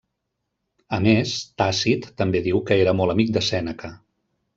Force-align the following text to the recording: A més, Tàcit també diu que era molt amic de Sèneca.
A 0.97 0.97
més, 1.07 1.33
Tàcit 1.61 2.07
també 2.21 2.41
diu 2.47 2.63
que 2.71 2.79
era 2.87 2.95
molt 3.03 3.15
amic 3.15 3.31
de 3.37 3.45
Sèneca. 3.49 3.93